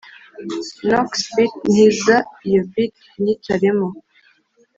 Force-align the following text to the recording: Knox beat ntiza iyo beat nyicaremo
Knox 0.87 1.09
beat 1.35 1.53
ntiza 1.71 2.15
iyo 2.47 2.61
beat 2.73 2.95
nyicaremo 3.21 3.87